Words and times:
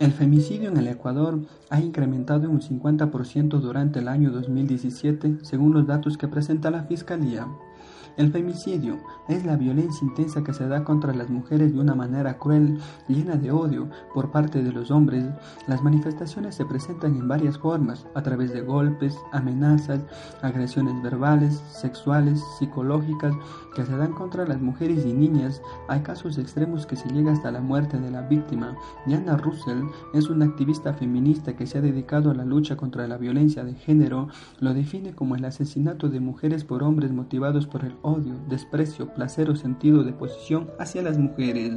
El 0.00 0.10
femicidio 0.10 0.70
en 0.70 0.76
el 0.76 0.88
Ecuador 0.88 1.38
ha 1.70 1.80
incrementado 1.80 2.44
en 2.44 2.50
un 2.50 2.60
50% 2.60 3.60
durante 3.60 4.00
el 4.00 4.08
año 4.08 4.32
2017, 4.32 5.38
según 5.42 5.72
los 5.72 5.86
datos 5.86 6.18
que 6.18 6.26
presenta 6.26 6.72
la 6.72 6.82
Fiscalía. 6.82 7.46
El 8.16 8.30
femicidio 8.30 8.98
es 9.26 9.44
la 9.44 9.56
violencia 9.56 10.06
intensa 10.06 10.44
que 10.44 10.52
se 10.52 10.68
da 10.68 10.84
contra 10.84 11.12
las 11.12 11.30
mujeres 11.30 11.74
de 11.74 11.80
una 11.80 11.96
manera 11.96 12.38
cruel, 12.38 12.78
llena 13.08 13.34
de 13.34 13.50
odio 13.50 13.88
por 14.14 14.30
parte 14.30 14.62
de 14.62 14.70
los 14.70 14.92
hombres. 14.92 15.24
Las 15.66 15.82
manifestaciones 15.82 16.54
se 16.54 16.64
presentan 16.64 17.16
en 17.16 17.26
varias 17.26 17.58
formas, 17.58 18.06
a 18.14 18.22
través 18.22 18.52
de 18.52 18.60
golpes, 18.60 19.18
amenazas, 19.32 20.00
agresiones 20.42 21.02
verbales, 21.02 21.60
sexuales, 21.72 22.40
psicológicas, 22.58 23.34
que 23.74 23.84
se 23.84 23.96
dan 23.96 24.12
contra 24.12 24.46
las 24.46 24.60
mujeres 24.60 25.04
y 25.04 25.12
niñas. 25.12 25.60
Hay 25.88 26.00
casos 26.02 26.38
extremos 26.38 26.86
que 26.86 26.94
se 26.94 27.08
llega 27.08 27.32
hasta 27.32 27.50
la 27.50 27.60
muerte 27.60 27.98
de 27.98 28.12
la 28.12 28.22
víctima. 28.22 28.76
Diana 29.06 29.36
Russell 29.36 29.82
es 30.12 30.28
una 30.28 30.44
activista 30.44 30.94
feminista 30.94 31.56
que 31.56 31.66
se 31.66 31.78
ha 31.78 31.80
dedicado 31.80 32.30
a 32.30 32.34
la 32.34 32.44
lucha 32.44 32.76
contra 32.76 33.08
la 33.08 33.18
violencia 33.18 33.64
de 33.64 33.74
género. 33.74 34.28
Lo 34.60 34.72
define 34.72 35.14
como 35.14 35.34
el 35.34 35.44
asesinato 35.44 36.08
de 36.08 36.20
mujeres 36.20 36.62
por 36.62 36.84
hombres 36.84 37.10
motivados 37.10 37.66
por 37.66 37.84
el 37.84 37.96
odio, 38.04 38.34
desprecio, 38.48 39.12
placer 39.14 39.50
o 39.50 39.56
sentido 39.56 40.04
de 40.04 40.12
posición 40.12 40.70
hacia 40.78 41.02
las 41.02 41.18
mujeres. 41.18 41.72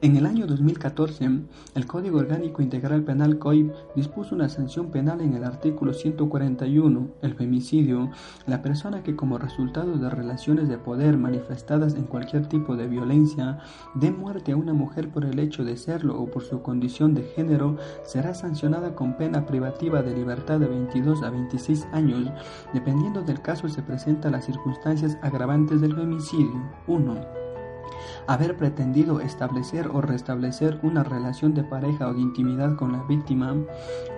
En 0.00 0.16
el 0.16 0.26
año 0.26 0.46
2014, 0.46 1.28
el 1.74 1.86
Código 1.88 2.20
Orgánico 2.20 2.62
Integral 2.62 3.02
Penal 3.02 3.40
COIP 3.40 3.72
dispuso 3.96 4.36
una 4.36 4.48
sanción 4.48 4.92
penal 4.92 5.20
en 5.20 5.34
el 5.34 5.42
artículo 5.42 5.92
141, 5.92 7.08
el 7.20 7.34
femicidio, 7.34 8.08
la 8.46 8.62
persona 8.62 9.02
que 9.02 9.16
como 9.16 9.38
resultado 9.38 9.98
de 9.98 10.08
relaciones 10.08 10.68
de 10.68 10.78
poder 10.78 11.16
manifestadas 11.16 11.96
en 11.96 12.04
cualquier 12.04 12.46
tipo 12.46 12.76
de 12.76 12.86
violencia 12.86 13.58
dé 13.96 14.12
muerte 14.12 14.52
a 14.52 14.56
una 14.56 14.72
mujer 14.72 15.08
por 15.08 15.24
el 15.24 15.40
hecho 15.40 15.64
de 15.64 15.76
serlo 15.76 16.16
o 16.16 16.30
por 16.30 16.44
su 16.44 16.62
condición 16.62 17.12
de 17.14 17.24
género, 17.24 17.76
será 18.04 18.34
sancionada 18.34 18.94
con 18.94 19.16
pena 19.16 19.46
privativa 19.46 20.00
de 20.00 20.14
libertad 20.14 20.60
de 20.60 20.68
22 20.68 21.24
a 21.24 21.30
26 21.30 21.88
años, 21.90 22.30
dependiendo 22.72 23.22
del 23.22 23.42
caso 23.42 23.68
se 23.68 23.82
presentan 23.82 24.30
las 24.30 24.46
circunstancias 24.46 25.18
agravantes 25.22 25.80
del 25.80 25.96
femicidio. 25.96 26.70
1 26.86 27.47
haber 28.28 28.58
pretendido 28.58 29.20
establecer 29.20 29.88
o 29.88 30.02
restablecer 30.02 30.78
una 30.82 31.02
relación 31.02 31.54
de 31.54 31.64
pareja 31.64 32.08
o 32.08 32.14
de 32.14 32.20
intimidad 32.20 32.76
con 32.76 32.92
la 32.92 33.02
víctima, 33.04 33.56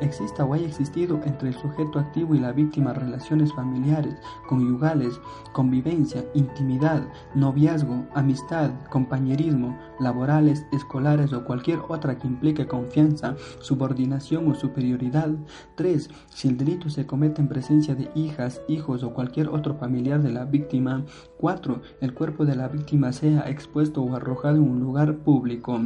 exista 0.00 0.44
o 0.44 0.52
haya 0.52 0.66
existido 0.66 1.20
entre 1.24 1.50
el 1.50 1.54
sujeto 1.54 2.00
activo 2.00 2.34
y 2.34 2.40
la 2.40 2.50
víctima 2.50 2.92
relaciones 2.92 3.52
familiares, 3.52 4.16
conyugales, 4.48 5.20
convivencia, 5.52 6.24
intimidad, 6.34 7.06
noviazgo, 7.36 8.04
amistad, 8.14 8.72
compañerismo, 8.90 9.78
laborales, 10.00 10.66
escolares 10.72 11.32
o 11.32 11.44
cualquier 11.44 11.78
otra 11.88 12.18
que 12.18 12.26
implique 12.26 12.66
confianza, 12.66 13.36
subordinación 13.60 14.50
o 14.50 14.56
superioridad. 14.56 15.30
3. 15.76 16.10
Si 16.30 16.48
el 16.48 16.56
delito 16.56 16.90
se 16.90 17.06
comete 17.06 17.40
en 17.40 17.48
presencia 17.48 17.94
de 17.94 18.10
hijas, 18.16 18.60
hijos 18.66 19.04
o 19.04 19.14
cualquier 19.14 19.50
otro 19.50 19.74
familiar 19.74 20.20
de 20.20 20.30
la 20.30 20.46
víctima. 20.46 21.04
4. 21.38 21.80
El 22.00 22.12
cuerpo 22.12 22.44
de 22.44 22.56
la 22.56 22.66
víctima 22.66 23.12
sea 23.12 23.48
expuesto 23.48 23.99
o 24.02 24.14
arrojado 24.14 24.56
en 24.56 24.62
un 24.62 24.80
lugar 24.80 25.16
público. 25.16 25.80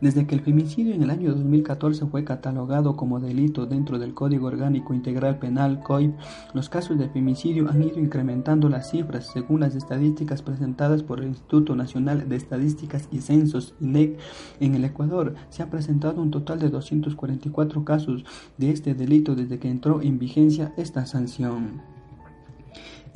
Desde 0.00 0.26
que 0.26 0.34
el 0.34 0.42
femicidio 0.42 0.94
en 0.94 1.02
el 1.02 1.10
año 1.10 1.34
2014 1.34 2.04
fue 2.06 2.22
catalogado 2.22 2.96
como 2.96 3.18
delito 3.18 3.64
dentro 3.64 3.98
del 3.98 4.12
Código 4.12 4.46
Orgánico 4.46 4.92
Integral 4.92 5.38
Penal 5.38 5.80
COIP, 5.80 6.14
los 6.52 6.68
casos 6.68 6.98
de 6.98 7.08
femicidio 7.08 7.70
han 7.70 7.82
ido 7.82 7.98
incrementando 7.98 8.68
las 8.68 8.90
cifras 8.90 9.30
según 9.32 9.60
las 9.60 9.74
estadísticas 9.74 10.42
presentadas 10.42 11.02
por 11.02 11.20
el 11.20 11.28
Instituto 11.28 11.74
Nacional 11.74 12.28
de 12.28 12.36
Estadísticas 12.36 13.08
y 13.10 13.20
Censos 13.20 13.74
INEC. 13.80 14.18
En 14.60 14.74
el 14.74 14.84
Ecuador 14.84 15.34
se 15.48 15.62
ha 15.62 15.70
presentado 15.70 16.20
un 16.20 16.30
total 16.30 16.58
de 16.58 16.68
244 16.68 17.84
casos 17.84 18.24
de 18.58 18.70
este 18.70 18.94
delito 18.94 19.34
desde 19.34 19.58
que 19.58 19.70
entró 19.70 20.02
en 20.02 20.18
vigencia 20.18 20.74
esta 20.76 21.06
sanción. 21.06 21.95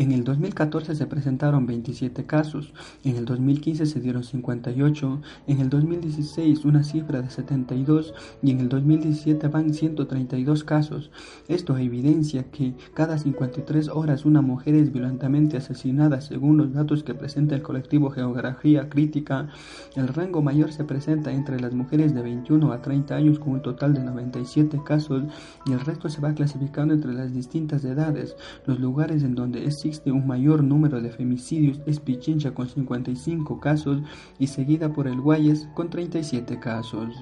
En 0.01 0.13
el 0.13 0.25
2014 0.25 0.95
se 0.95 1.07
presentaron 1.07 1.67
27 1.67 2.25
casos, 2.25 2.73
en 3.05 3.17
el 3.17 3.27
2015 3.27 3.85
se 3.85 4.01
dieron 4.01 4.25
58, 4.25 5.21
en 5.47 5.61
el 5.61 5.69
2016 5.69 6.65
una 6.65 6.85
cifra 6.85 7.21
de 7.21 7.29
72 7.29 8.15
y 8.43 8.51
en 8.53 8.61
el 8.61 8.71
2017 8.71 9.49
van 9.49 9.75
132 9.75 10.65
casos. 10.65 11.11
Esto 11.49 11.77
evidencia 11.77 12.45
que 12.45 12.73
cada 12.95 13.19
53 13.19 13.91
horas 13.91 14.25
una 14.25 14.41
mujer 14.41 14.75
es 14.75 14.91
violentamente 14.91 15.59
asesinada 15.59 16.23
según 16.23 16.57
los 16.57 16.73
datos 16.73 17.03
que 17.03 17.13
presenta 17.13 17.55
el 17.55 17.61
colectivo 17.61 18.09
Geografía 18.09 18.89
Crítica. 18.89 19.51
El 19.97 20.09
rango 20.09 20.41
mayor 20.41 20.73
se 20.73 20.85
presenta 20.85 21.31
entre 21.31 21.61
las 21.61 21.75
mujeres 21.75 22.15
de 22.15 22.23
21 22.23 22.73
a 22.73 22.81
30 22.81 23.17
años 23.17 23.39
con 23.39 23.53
un 23.53 23.61
total 23.61 23.93
de 23.93 24.03
97 24.03 24.81
casos 24.83 25.25
y 25.67 25.73
el 25.73 25.81
resto 25.81 26.09
se 26.09 26.23
va 26.23 26.33
clasificando 26.33 26.95
entre 26.95 27.13
las 27.13 27.35
distintas 27.35 27.85
edades, 27.85 28.35
los 28.65 28.81
lugares 28.81 29.25
en 29.25 29.35
donde 29.35 29.67
existe 29.67 29.90
existe 29.91 30.13
un 30.13 30.25
mayor 30.25 30.63
número 30.63 31.01
de 31.01 31.11
femicidios 31.11 31.81
es 31.85 31.99
Pichincha 31.99 32.55
con 32.55 32.69
55 32.69 33.59
casos 33.59 34.01
y 34.39 34.47
seguida 34.47 34.93
por 34.93 35.09
el 35.09 35.21
Guayas 35.21 35.69
con 35.75 35.91
37 35.91 36.61
casos. 36.61 37.17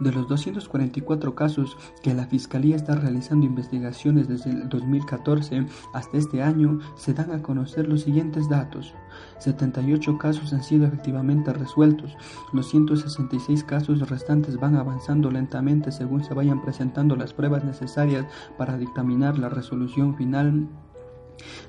De 0.00 0.10
los 0.10 0.26
244 0.26 1.34
casos 1.34 1.76
que 2.02 2.14
la 2.14 2.26
Fiscalía 2.26 2.76
está 2.76 2.94
realizando 2.94 3.44
investigaciones 3.44 4.26
desde 4.26 4.50
el 4.50 4.70
2014 4.70 5.66
hasta 5.92 6.16
este 6.16 6.42
año, 6.42 6.80
se 6.96 7.12
dan 7.12 7.30
a 7.30 7.42
conocer 7.42 7.86
los 7.86 8.00
siguientes 8.00 8.48
datos. 8.48 8.94
78 9.38 10.16
casos 10.16 10.54
han 10.54 10.64
sido 10.64 10.86
efectivamente 10.86 11.52
resueltos. 11.52 12.16
Los 12.54 12.70
166 12.70 13.64
casos 13.64 14.08
restantes 14.08 14.56
van 14.56 14.76
avanzando 14.76 15.30
lentamente 15.30 15.92
según 15.92 16.24
se 16.24 16.32
vayan 16.32 16.62
presentando 16.62 17.14
las 17.16 17.34
pruebas 17.34 17.64
necesarias 17.64 18.26
para 18.56 18.78
dictaminar 18.78 19.38
la 19.38 19.50
resolución 19.50 20.16
final 20.16 20.68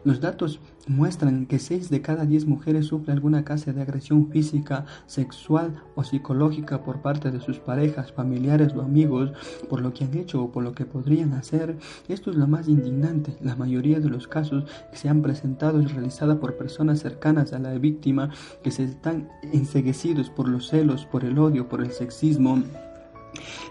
los 0.03 0.21
datos 0.21 0.59
muestran 0.87 1.45
que 1.47 1.59
6 1.59 1.89
de 1.89 2.01
cada 2.01 2.25
10 2.25 2.45
mujeres 2.45 2.87
sufren 2.87 3.15
alguna 3.15 3.43
clase 3.43 3.73
de 3.73 3.81
agresión 3.81 4.29
física, 4.29 4.85
sexual 5.07 5.81
o 5.95 6.03
psicológica 6.03 6.83
por 6.83 7.01
parte 7.01 7.31
de 7.31 7.39
sus 7.39 7.59
parejas, 7.59 8.11
familiares 8.11 8.73
o 8.75 8.81
amigos 8.81 9.31
por 9.69 9.81
lo 9.81 9.93
que 9.93 10.03
han 10.03 10.15
hecho 10.15 10.43
o 10.43 10.51
por 10.51 10.63
lo 10.63 10.73
que 10.73 10.85
podrían 10.85 11.33
hacer. 11.33 11.77
Esto 12.07 12.29
es 12.31 12.37
lo 12.37 12.47
más 12.47 12.67
indignante. 12.67 13.35
La 13.41 13.55
mayoría 13.55 13.99
de 13.99 14.09
los 14.09 14.27
casos 14.27 14.65
que 14.91 14.97
se 14.97 15.09
han 15.09 15.21
presentado 15.21 15.79
es 15.79 15.91
realizada 15.91 16.39
por 16.39 16.55
personas 16.55 16.99
cercanas 16.99 17.53
a 17.53 17.59
la 17.59 17.73
víctima 17.77 18.29
que 18.63 18.71
se 18.71 18.83
están 18.83 19.29
enseguecidos 19.41 20.29
por 20.29 20.47
los 20.47 20.67
celos, 20.67 21.05
por 21.05 21.25
el 21.25 21.39
odio, 21.39 21.67
por 21.67 21.81
el 21.81 21.91
sexismo 21.91 22.61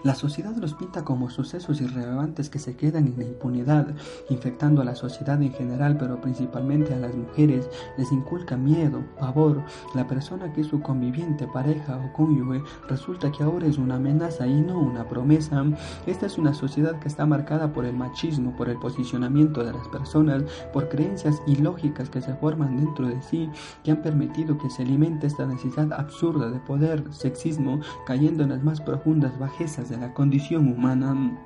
la 0.03 0.15
sociedad 0.15 0.55
los 0.55 0.73
pinta 0.73 1.03
como 1.03 1.29
sucesos 1.29 1.81
irrelevantes 1.81 2.49
que 2.49 2.59
se 2.59 2.75
quedan 2.75 3.07
en 3.07 3.17
la 3.17 3.25
impunidad, 3.25 3.87
infectando 4.29 4.81
a 4.81 4.85
la 4.85 4.95
sociedad 4.95 5.41
en 5.41 5.53
general, 5.53 5.97
pero 5.97 6.21
principalmente 6.21 6.93
a 6.93 6.97
las 6.97 7.15
mujeres. 7.15 7.69
Les 7.97 8.11
inculca 8.11 8.57
miedo, 8.57 9.03
pavor. 9.19 9.63
La 9.93 10.07
persona 10.07 10.51
que 10.53 10.61
es 10.61 10.67
su 10.67 10.81
conviviente, 10.81 11.47
pareja 11.47 11.97
o 11.97 12.13
cónyuge 12.13 12.61
resulta 12.87 13.31
que 13.31 13.43
ahora 13.43 13.67
es 13.67 13.77
una 13.77 13.95
amenaza 13.95 14.47
y 14.47 14.61
no 14.61 14.79
una 14.79 15.07
promesa. 15.07 15.63
Esta 16.05 16.25
es 16.25 16.37
una 16.37 16.53
sociedad 16.53 16.99
que 16.99 17.07
está 17.07 17.25
marcada 17.25 17.71
por 17.73 17.85
el 17.85 17.95
machismo, 17.95 18.55
por 18.55 18.69
el 18.69 18.77
posicionamiento 18.77 19.63
de 19.63 19.73
las 19.73 19.87
personas, 19.87 20.43
por 20.73 20.89
creencias 20.89 21.41
ilógicas 21.47 22.09
que 22.09 22.21
se 22.21 22.33
forman 22.35 22.77
dentro 22.77 23.07
de 23.07 23.21
sí, 23.21 23.49
que 23.83 23.91
han 23.91 24.01
permitido 24.01 24.57
que 24.57 24.69
se 24.69 24.83
alimente 24.83 25.27
esta 25.27 25.45
necesidad 25.45 25.91
absurda 25.93 26.49
de 26.49 26.59
poder, 26.59 27.03
sexismo, 27.11 27.79
cayendo 28.05 28.43
en 28.43 28.49
las 28.49 28.63
más 28.63 28.81
profundas 28.81 29.37
de 29.55 29.97
la 29.97 30.13
condición 30.13 30.67
humana. 30.67 31.39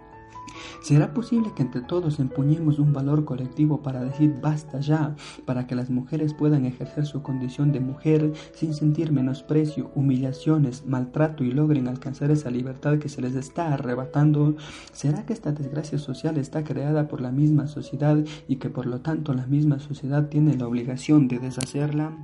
¿Será 0.81 1.13
posible 1.13 1.51
que 1.55 1.61
entre 1.61 1.81
todos 1.81 2.19
empuñemos 2.19 2.79
un 2.79 2.91
valor 2.91 3.23
colectivo 3.23 3.83
para 3.83 4.03
decir 4.03 4.33
basta 4.41 4.79
ya, 4.79 5.15
para 5.45 5.67
que 5.67 5.75
las 5.75 5.91
mujeres 5.91 6.33
puedan 6.33 6.65
ejercer 6.65 7.05
su 7.05 7.21
condición 7.21 7.71
de 7.71 7.81
mujer 7.81 8.33
sin 8.55 8.73
sentir 8.73 9.11
menosprecio, 9.11 9.91
humillaciones, 9.93 10.87
maltrato 10.87 11.43
y 11.43 11.51
logren 11.51 11.87
alcanzar 11.87 12.31
esa 12.31 12.49
libertad 12.49 12.97
que 12.97 13.09
se 13.09 13.21
les 13.21 13.35
está 13.35 13.75
arrebatando? 13.75 14.55
¿Será 14.91 15.23
que 15.27 15.33
esta 15.33 15.51
desgracia 15.51 15.99
social 15.99 16.37
está 16.37 16.63
creada 16.63 17.07
por 17.07 17.21
la 17.21 17.31
misma 17.31 17.67
sociedad 17.67 18.17
y 18.47 18.55
que 18.55 18.71
por 18.71 18.87
lo 18.87 19.01
tanto 19.01 19.35
la 19.35 19.45
misma 19.45 19.77
sociedad 19.77 20.29
tiene 20.29 20.57
la 20.57 20.67
obligación 20.67 21.27
de 21.27 21.37
deshacerla? 21.37 22.17